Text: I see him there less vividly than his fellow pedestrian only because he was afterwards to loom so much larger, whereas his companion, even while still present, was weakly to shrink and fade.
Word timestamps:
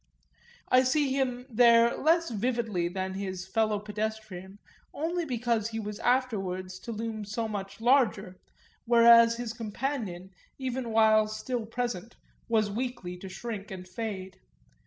I 0.69 0.81
see 0.81 1.11
him 1.13 1.45
there 1.47 1.95
less 1.95 2.31
vividly 2.31 2.87
than 2.87 3.13
his 3.13 3.45
fellow 3.45 3.77
pedestrian 3.77 4.57
only 4.95 5.25
because 5.25 5.67
he 5.67 5.79
was 5.79 5.99
afterwards 5.99 6.79
to 6.79 6.91
loom 6.91 7.23
so 7.23 7.47
much 7.47 7.79
larger, 7.79 8.37
whereas 8.85 9.35
his 9.37 9.53
companion, 9.53 10.31
even 10.57 10.89
while 10.89 11.27
still 11.27 11.67
present, 11.67 12.15
was 12.49 12.67
weakly 12.67 13.15
to 13.17 13.29
shrink 13.29 13.69
and 13.69 13.87
fade. 13.87 14.37